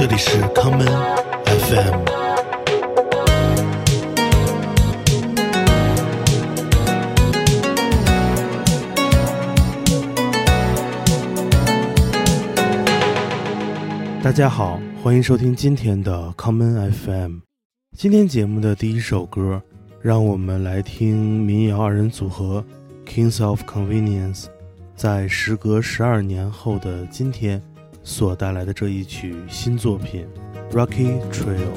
[0.00, 0.86] 这里是康门
[1.44, 2.04] FM。
[14.22, 17.40] 大家好，欢迎收听今天的康门 FM。
[17.94, 19.60] 今天节目的第一首歌，
[20.00, 22.64] 让我们来听民谣二人组合
[23.04, 24.46] Kings of Convenience
[24.96, 27.62] 在时隔十二年后的今天
[28.02, 30.26] 所带来的这一曲新作品
[30.74, 31.68] 《Rocky Trail》。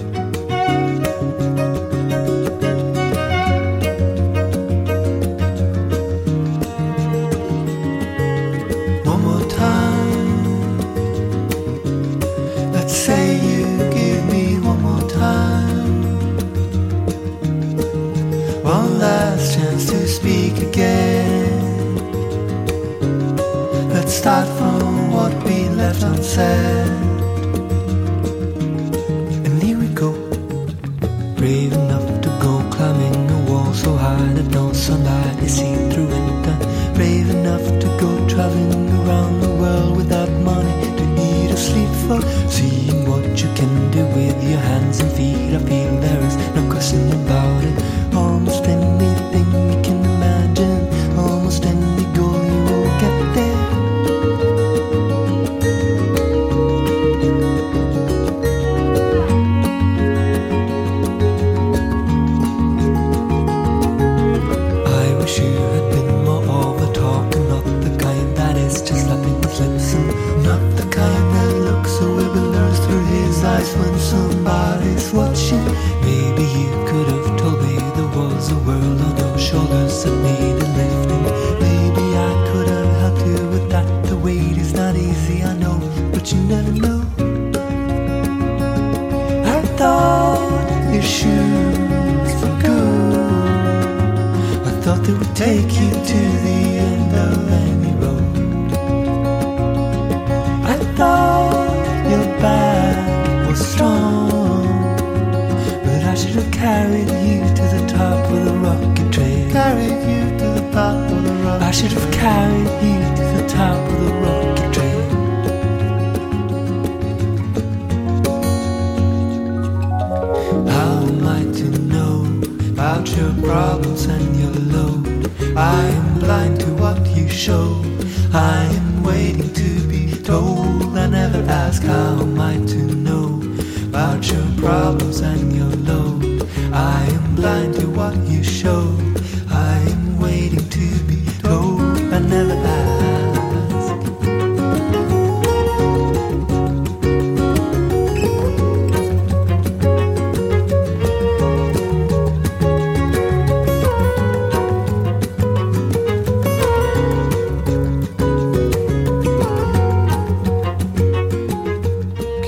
[95.04, 96.63] They would take you to the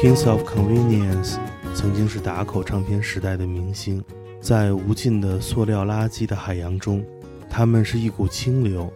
[0.05, 1.39] Kings of Convenience
[1.73, 4.03] 曾经是打口唱片时代的明星，
[4.39, 7.03] 在无尽的塑料垃圾的海洋中，
[7.49, 8.93] 他们是一股清流。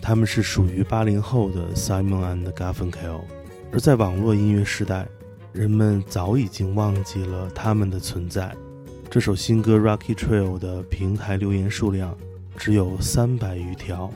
[0.00, 3.22] 他们是属于八零后的 Simon and Garfunkel，
[3.72, 5.08] 而在网络音乐时代，
[5.52, 8.54] 人们早已经忘记了他们的存在。
[9.10, 12.16] 这首新歌《Rocky Trail》的平台留言数量
[12.56, 14.08] 只有三百余条。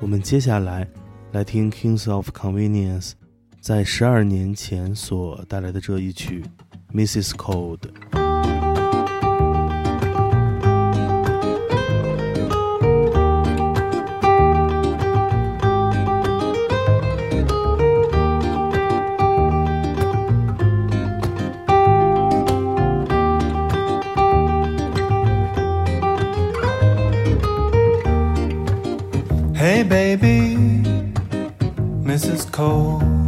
[0.00, 0.88] 我们接下来
[1.30, 3.12] 来听 Kings of Convenience
[3.60, 6.44] 在十二年前所带来的这一曲
[6.94, 7.30] 《Mrs.
[7.30, 7.78] Cold》。
[29.54, 30.56] Hey baby,
[32.04, 32.46] Mrs.
[32.52, 33.27] Cold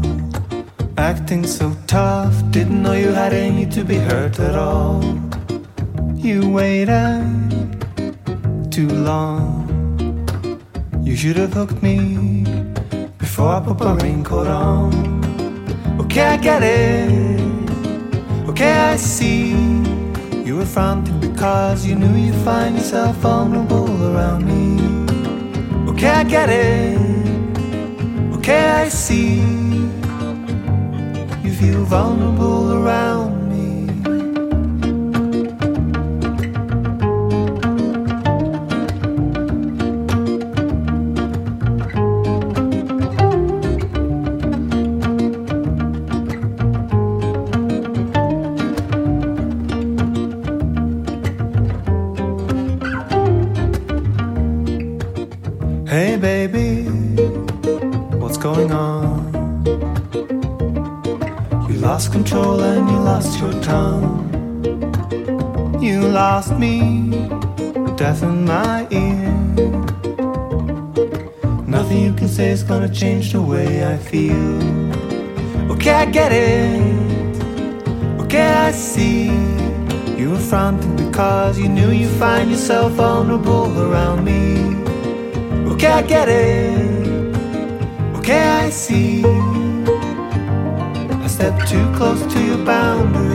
[1.00, 2.34] acting so tough.
[2.50, 5.03] Didn't know you had any to be hurt at all.
[6.15, 7.24] You waited
[8.71, 9.48] too long.
[11.03, 12.45] You should have hooked me
[13.16, 14.92] before I put my raincoat on.
[16.03, 17.41] Okay, I get it.
[18.51, 19.53] Okay, I see.
[20.47, 24.66] You were fronting because you knew you'd find yourself vulnerable around me.
[25.91, 26.98] Okay, I get it.
[28.36, 29.70] Okay, I see.
[31.60, 33.29] Feel vulnerable around
[61.80, 64.28] lost control and you lost your tongue.
[65.80, 67.10] You lost me,
[67.97, 69.32] deafened my ear.
[71.66, 74.60] Nothing you can say is gonna change the way I feel.
[75.72, 77.41] Okay, I get it.
[78.21, 79.30] Okay, I see.
[80.18, 84.76] You were fronting because you knew you find yourself vulnerable around me.
[85.72, 87.34] Okay, I get it.
[88.18, 89.49] Okay, I see.
[91.41, 93.31] I stepped too close to your boundaries.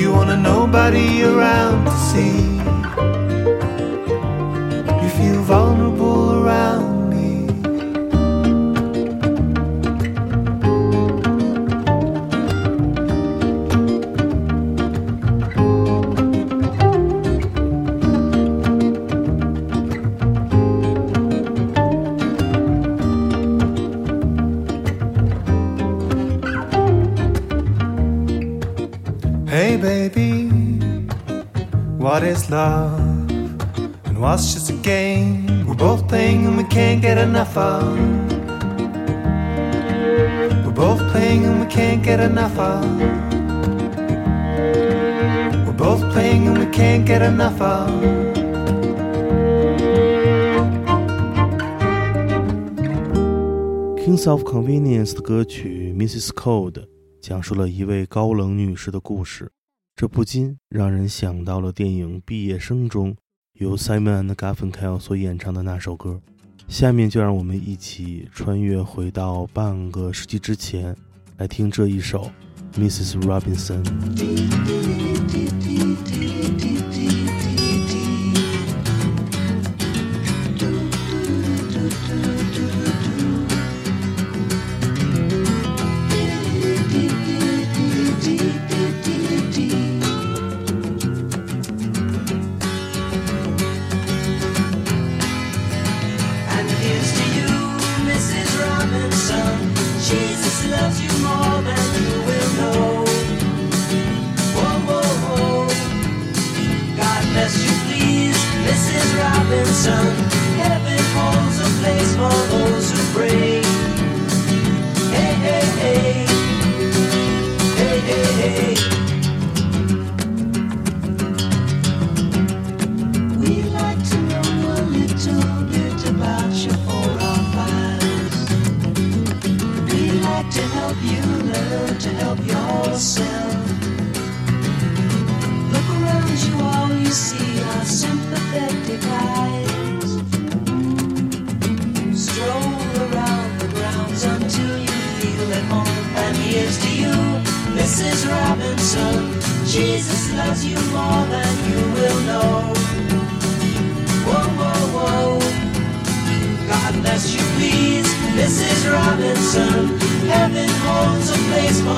[0.00, 2.49] You want a nobody around to see.
[29.49, 30.49] Hey baby,
[31.97, 32.99] what is love?
[34.05, 37.97] And what's just a game we're both playing and we can't get enough of?
[40.65, 42.83] We're both playing and we can't get enough of.
[45.65, 47.89] We're both playing and we can't get enough of.
[54.05, 56.29] Kings of Convenience 的歌曲《Mrs.
[56.33, 56.88] Cold》
[57.30, 59.52] 讲述了一位高冷女士的故事，
[59.94, 63.16] 这不禁让人想到了电影《毕业生》中
[63.52, 66.20] 由 Simon and Garfunkel 所演唱的那首歌。
[66.66, 70.96] 下面就让我们一起穿越回到半个世纪之前，
[71.36, 72.28] 来听这一首
[72.76, 73.20] 《Mrs.
[73.20, 73.84] Robinson》。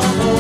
[0.01, 0.32] Place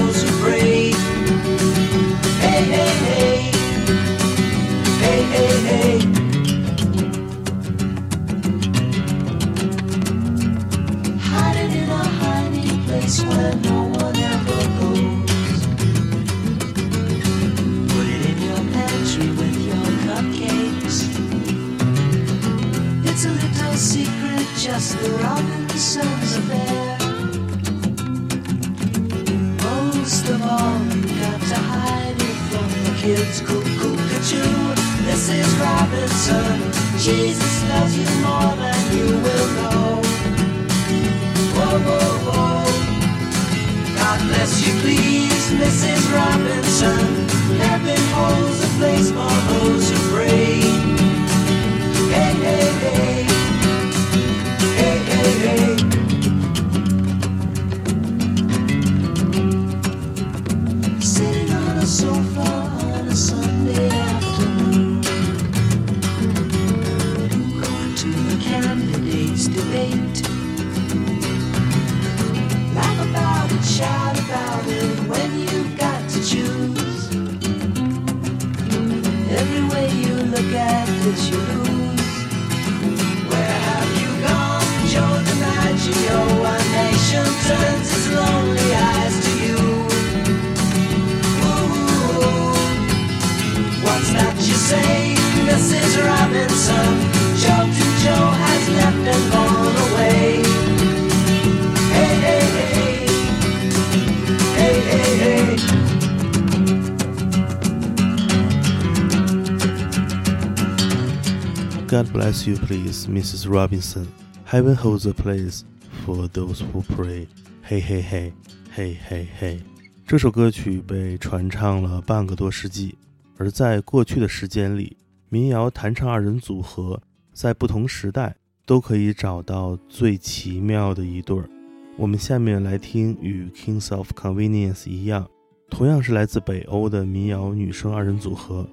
[112.44, 113.48] You, please, Mrs.
[113.48, 114.08] Robinson.
[114.44, 115.62] Heaven holds a place
[116.04, 117.28] for those who pray.
[117.62, 118.32] 嘿嘿嘿，
[118.74, 119.60] 嘿嘿嘿。
[120.06, 122.96] 这首歌曲被传唱了半个多世纪，
[123.36, 124.96] 而在过去的时间里，
[125.28, 127.00] 民谣弹唱二人组合
[127.32, 128.34] 在不同时代
[128.66, 131.48] 都可以找到最奇妙的一对儿。
[131.96, 135.28] 我们下面来听与 Kings of Convenience 一样，
[135.70, 138.68] 同样是来自北欧的民谣女声二人组合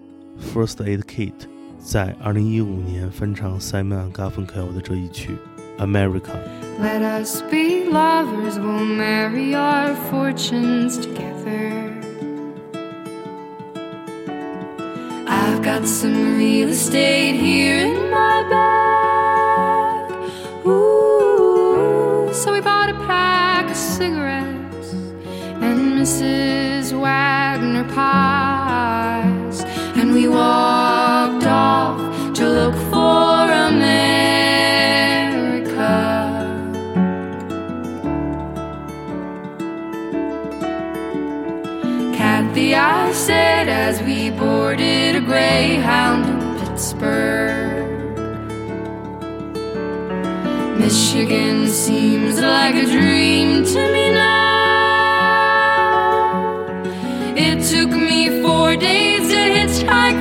[0.53, 1.33] First Aid Kit
[1.78, 5.36] 在2015年翻唱 Simon Garfunkel 的这一曲《
[5.82, 6.32] America》。
[6.80, 11.92] Let us be lovers, we'll marry our fortunes together.
[15.26, 20.12] I've got some real estate here in my bag.
[20.66, 24.92] Ooh, so we bought a pack of cigarettes
[25.62, 26.92] and Mrs.
[26.98, 28.47] Wagner pies,
[42.49, 47.85] Kathy, I said as we boarded a Greyhound in Pittsburgh.
[50.79, 54.39] Michigan seems like a dream to me now.
[57.37, 60.18] It took me four days to hitchhike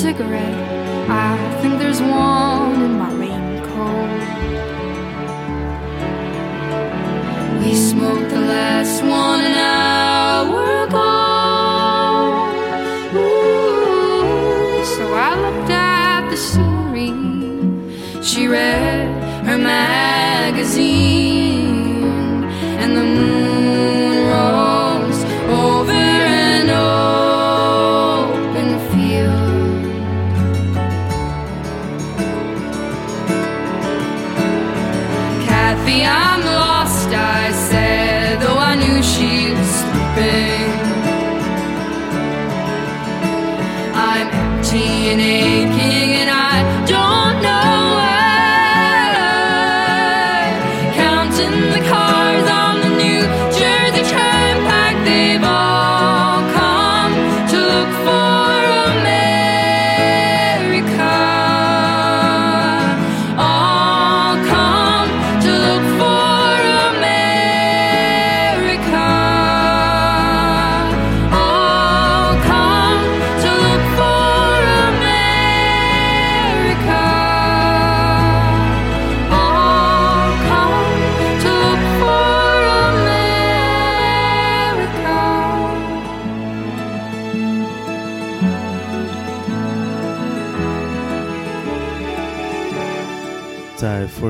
[0.00, 1.10] cigarette.
[1.10, 2.49] I think there's one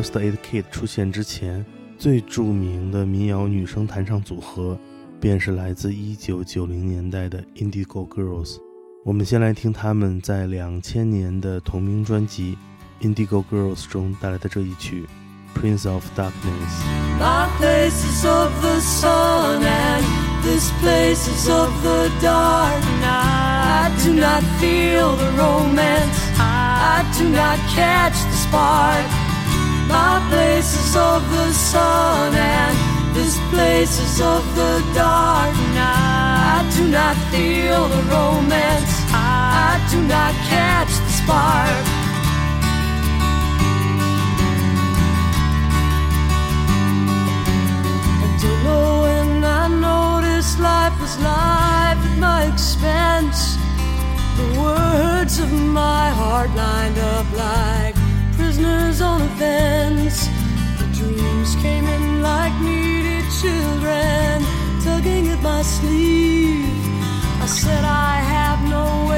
[0.01, 1.63] First Aid Kit 出现之前，
[1.99, 4.79] 最著名的民谣女声弹唱组合
[5.21, 8.57] 便是来自1990年代的 Indigo Girls。
[9.05, 12.57] 我们先来听他们在2000年的同名专辑
[13.07, 15.07] 《Indigo Girls》中带来的这一曲
[15.61, 16.31] 《Prince of Darkness》。
[17.21, 20.03] My place is of the sun and
[20.43, 22.81] this place is of the dark.
[23.05, 26.17] I do not feel the romance.
[26.39, 29.20] I do not catch the spark.
[29.91, 32.77] My place is of the sun and
[33.13, 35.53] this place is of the dark.
[35.77, 38.93] I do not feel the romance.
[39.13, 41.85] I do not catch the spark.
[48.25, 53.57] I don't know when I noticed life was life at my expense.
[54.39, 58.00] The words of my heart lined up like
[58.61, 60.29] prisoners on a fence.
[60.79, 64.43] The dreams came in like needy children,
[64.85, 66.69] tugging at my sleeve.
[67.41, 69.09] I said, I have no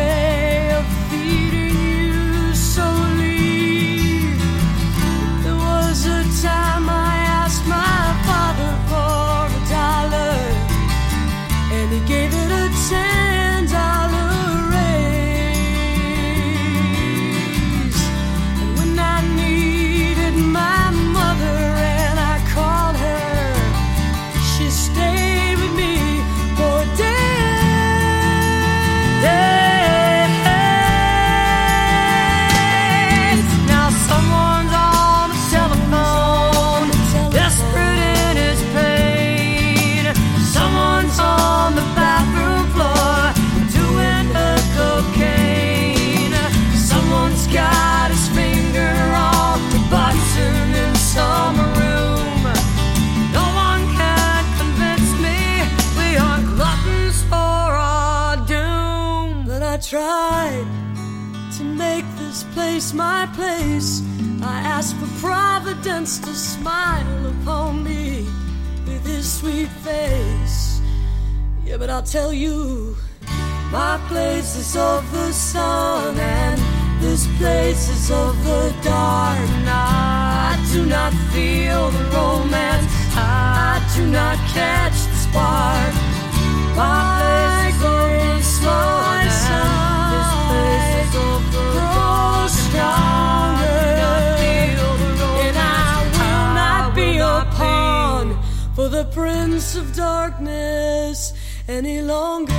[99.15, 101.35] Prince of Darkness
[101.69, 102.53] any longer.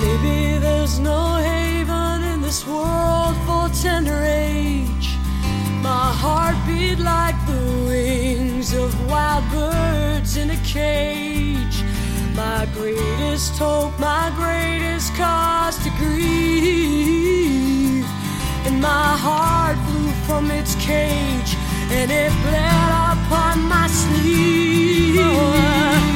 [0.00, 5.16] Maybe there's no haven in this world for tender age.
[5.82, 11.82] My heart beat like the wings of wild birds in a cage.
[12.36, 16.78] My greatest hope, my greatest cause to grieve.
[18.66, 19.78] And my heart
[20.28, 21.56] from its cage
[21.90, 25.16] and it bled upon my sleeve.
[25.16, 26.07] the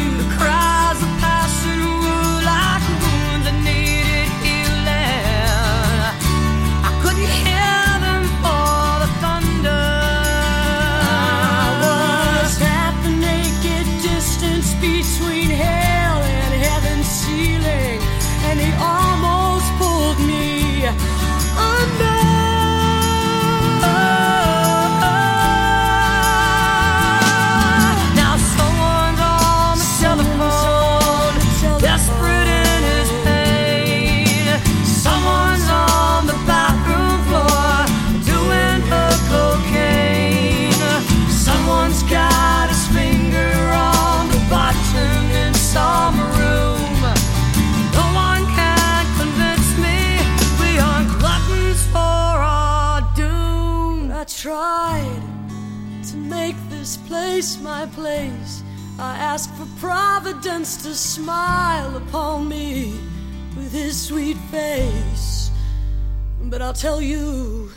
[66.73, 67.71] I'll tell you,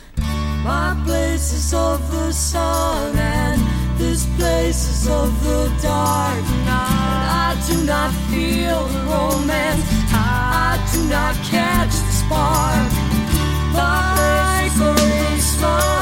[0.64, 3.60] my place is of the sun and
[3.98, 6.42] this place is of the dark.
[6.66, 9.84] I do not feel the romance.
[10.14, 12.90] I do not catch the spark.
[13.74, 15.95] My place is of the sun.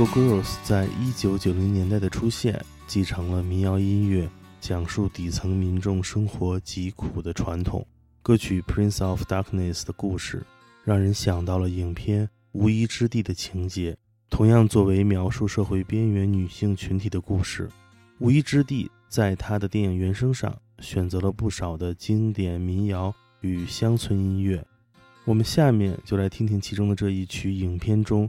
[0.00, 4.26] Go Girls 在一九九零年代的出现，继承了民谣音乐
[4.58, 7.86] 讲述底层民众生活疾苦的传统。
[8.22, 10.42] 歌曲《Prince of Darkness》的故事，
[10.84, 13.94] 让人想到了影片《无依之地》的情节。
[14.30, 17.68] 同样作为描述社会边缘女性群体的故事，
[18.20, 24.64] 《无依之地》在他的电影原声上选择了不少的经典民谣与乡村音乐。
[25.26, 28.28] 我们下面就来听听其中的这一曲影片中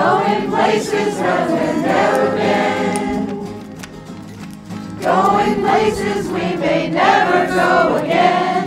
[0.00, 3.26] going places we've never been,
[4.98, 8.64] going places we may never go again,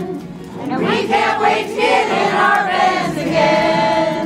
[0.60, 4.24] and we can't wait to get in our vans again,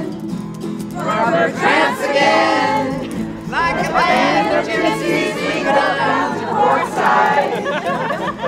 [0.92, 7.54] rubber tramps again, like a band of gypsies we go down to Quartzsite,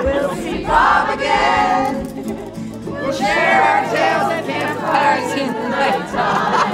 [0.03, 1.91] we'll see Bob again,
[2.85, 6.70] we'll share our tales and campfires in the nighttime.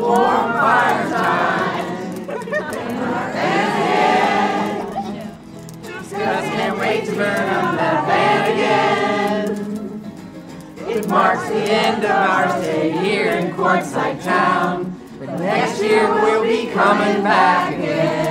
[0.00, 2.26] Warm fire time.
[5.92, 9.48] Just can't wait to burn up that band again.
[10.88, 14.98] It marks the end of our stay here in Quartzsite Town.
[15.18, 18.29] But next year we'll be coming back again.《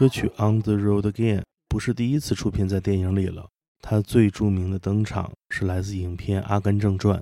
[0.00, 3.46] 歌曲 On the Road Again》不是第一次出现在电影里了，
[3.82, 7.20] 它最著名的登场是来自影片《阿甘正传》。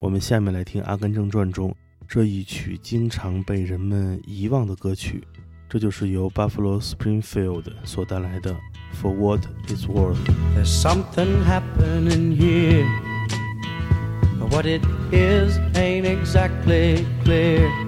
[0.00, 1.74] 我们下面来听《阿甘正传》中
[2.06, 5.26] 这一曲经常被人们遗忘的歌曲，
[5.70, 8.52] 这就是由 Buffalo Springfield 所带来的
[9.00, 10.18] 《For What It's Worth》。
[10.54, 12.84] There's something happening here.
[14.38, 17.87] But what it is ain't exactly clear.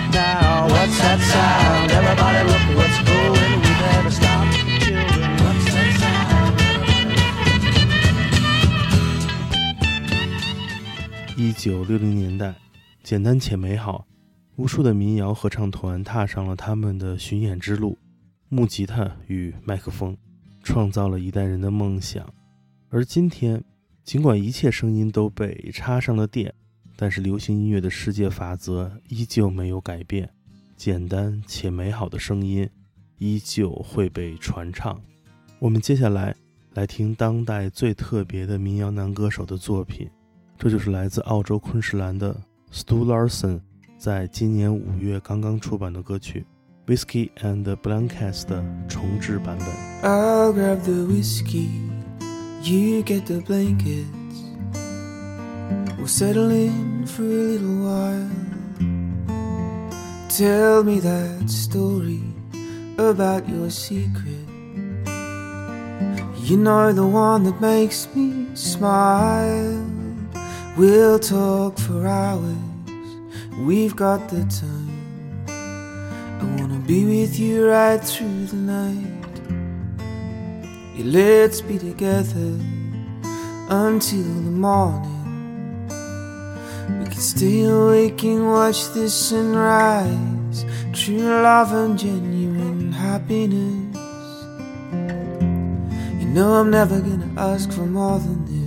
[0.13, 0.67] now.
[0.67, 1.91] What's that sound?
[1.91, 3.59] Everybody look what's going.
[3.61, 4.45] We better stop.
[4.79, 6.51] Children, what's that sound?
[11.37, 12.53] 一九六零年代，
[13.03, 14.05] 简单且美好，
[14.55, 17.97] 无数的民谣合唱团踏上了他们的巡演之路，
[18.49, 20.15] 木吉他与麦克风，
[20.61, 22.23] 创造了一代人的梦想。
[22.89, 23.63] 而今天，
[24.03, 26.53] 尽管一切声音都被插上了电，
[27.01, 30.29] 但是流行音乐的世界法则依旧没有改变，
[30.77, 32.69] 简单且美好的声音
[33.17, 35.01] 依旧会被传唱。
[35.57, 36.35] 我们接下来
[36.75, 40.07] 来听当代最特别的民谣男歌手的作品。
[40.59, 42.39] 这就是来自澳洲昆士兰的
[42.71, 43.59] Stu Larson
[43.97, 46.45] 在今年五月刚刚出版的歌曲
[46.93, 49.67] 《Whiskey and Blankets》的重制版本。
[50.03, 51.65] I'll grab the whiskey,
[52.61, 54.20] you get the blanket.
[55.97, 58.29] We'll settle in for a little while.
[60.29, 62.23] Tell me that story
[62.97, 64.47] about your secret.
[66.37, 69.85] You know the one that makes me smile.
[70.77, 72.55] We'll talk for hours,
[73.59, 75.47] we've got the time.
[75.47, 79.35] I wanna be with you right through the night.
[80.95, 82.57] Yeah, let's be together
[83.69, 85.10] until the morning.
[87.21, 90.65] Stay awake and watch the sunrise.
[90.91, 93.95] True love and genuine happiness.
[96.19, 98.61] You know I'm never gonna ask for more than this.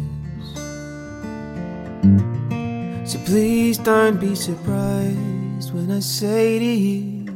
[3.10, 7.26] So please don't be surprised when I say to you,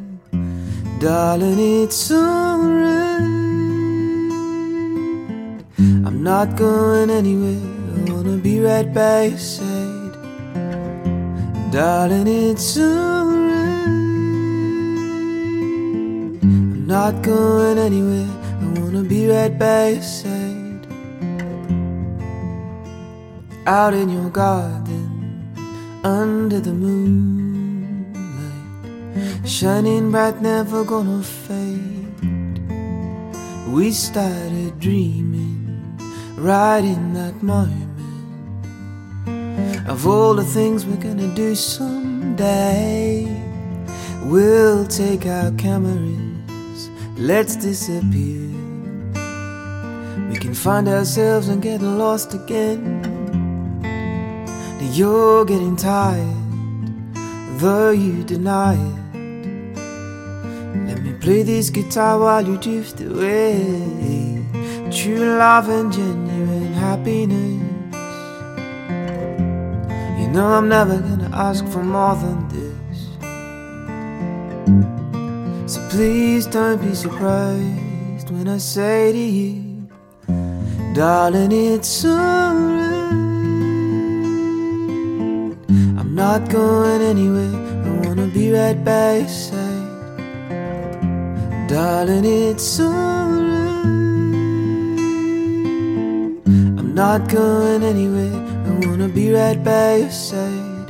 [1.00, 3.18] darling, it's alright.
[6.06, 7.58] I'm not going anywhere.
[8.06, 9.67] I wanna be right by your side,
[11.70, 12.26] darling.
[12.26, 13.48] It's alright.
[16.42, 18.28] I'm not going anywhere.
[18.60, 20.86] I wanna be right by your side.
[23.66, 25.52] Out in your garden,
[26.02, 28.16] under the moonlight,
[29.46, 32.58] shining bright, never gonna fade.
[33.68, 35.98] We started dreaming
[36.38, 37.87] right in that moment
[39.88, 43.26] of all the things we're gonna do someday.
[44.24, 48.48] We'll take our cameras, let's disappear.
[50.28, 53.00] We can find ourselves and get lost again.
[53.80, 56.36] Now you're getting tired,
[57.58, 58.98] though you deny it.
[60.86, 64.44] Let me play this guitar while you drift away.
[64.90, 67.77] True love and genuine happiness.
[70.28, 72.98] You know I'm never gonna ask for more than this.
[75.72, 79.88] So please don't be surprised when I say to you,
[80.94, 83.08] darling, it's alright.
[85.98, 87.56] I'm not going anywhere.
[87.86, 90.08] I wanna be right by your side,
[91.68, 92.26] darling.
[92.26, 93.48] It's alright.
[96.78, 98.47] I'm not going anywhere.
[98.68, 100.88] I wanna be right by your side.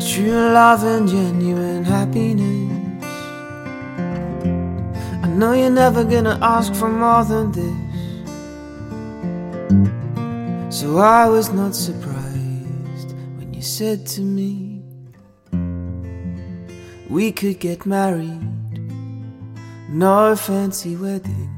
[0.00, 3.04] True love and genuine happiness.
[5.22, 7.88] I know you're never gonna ask for more than this.
[10.80, 14.82] So I was not surprised when you said to me,
[17.10, 18.40] We could get married,
[19.88, 21.57] no fancy wedding.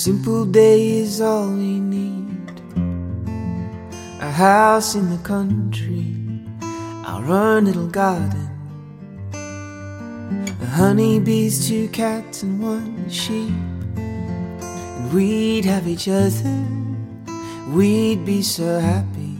[0.00, 2.50] Simple day is all we need.
[4.22, 6.16] A house in the country,
[7.04, 8.48] our own little garden.
[9.30, 13.52] The honeybees, two cats, and one sheep.
[13.96, 16.64] And we'd have each other,
[17.68, 19.36] we'd be so happy.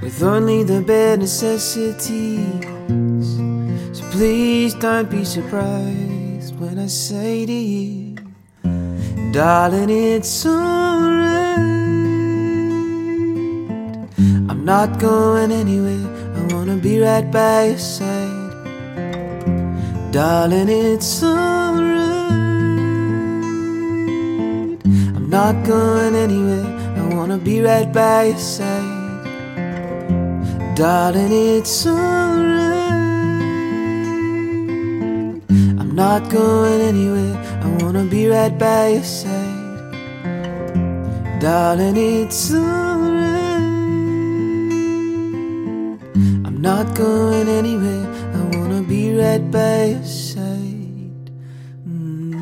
[0.00, 2.64] With only the bare necessities.
[3.92, 8.09] So please don't be surprised when I say to you.
[9.32, 11.56] Darling, it's alright.
[14.50, 16.04] I'm not going anywhere.
[16.34, 18.50] I wanna be right by your side.
[20.10, 22.00] Darling, it's alright.
[25.14, 26.66] I'm not going anywhere.
[26.98, 29.26] I wanna be right by your side.
[30.74, 32.80] Darling, it's alright.
[35.78, 37.49] I'm not going anywhere.
[37.90, 39.90] I wanna be right by your side.
[41.40, 43.58] Darling, it's alright.
[46.44, 48.06] I'm not going anywhere.
[48.32, 51.32] I wanna be right by your side.
[51.84, 52.36] Mm.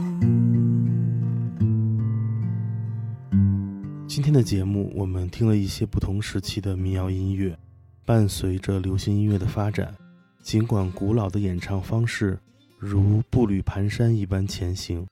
[4.07, 7.57] 今天的节目，我们听了一些不同时期的民谣音乐，
[8.05, 9.95] 伴随着流行音乐的发展，
[10.43, 12.39] 尽管古老的演唱方式
[12.79, 15.07] 如步履蹒跚一般前行，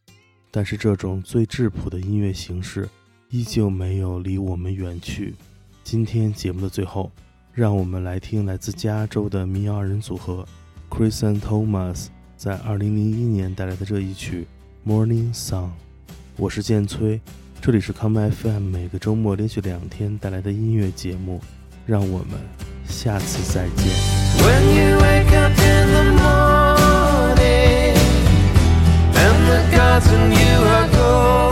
[0.57, 2.89] 但是这种最质朴的音乐形式
[3.29, 5.35] 依旧没有离我们远去。
[5.85, 7.13] 今天节目的最后，
[7.53, 10.49] 让我们来听来自加州的民谣二人组合
[10.89, 12.07] Chris and Thomas
[12.39, 14.47] 在2001年带来的这一曲
[14.91, 15.67] 《Morning Song》。
[16.39, 17.21] 我是建崔。
[17.61, 21.39] 这里是 Come FM 每个周末连续两天带来的音乐节目，
[21.85, 22.41] 让我们
[22.89, 23.93] 下次再见。
[24.39, 26.56] When you wake up in the morning
[30.01, 31.46] gods you are gone.